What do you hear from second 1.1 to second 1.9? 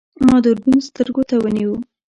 ته ونیو.